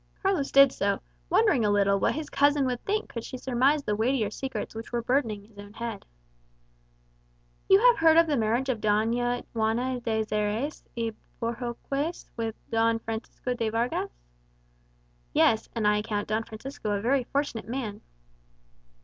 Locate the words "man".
17.67-18.01